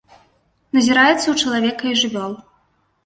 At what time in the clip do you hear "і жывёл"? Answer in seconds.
1.93-2.33